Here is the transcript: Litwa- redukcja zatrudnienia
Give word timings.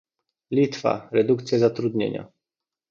Litwa- 0.59 0.93
redukcja 1.19 1.59
zatrudnienia 1.67 2.29